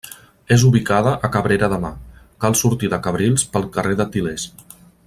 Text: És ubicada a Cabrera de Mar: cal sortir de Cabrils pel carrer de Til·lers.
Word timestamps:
És 0.53 0.63
ubicada 0.69 1.11
a 1.29 1.31
Cabrera 1.35 1.69
de 1.75 1.79
Mar: 1.85 1.93
cal 2.45 2.59
sortir 2.63 2.91
de 2.95 3.01
Cabrils 3.09 3.47
pel 3.55 3.71
carrer 3.79 3.99
de 4.03 4.13
Til·lers. 4.17 4.51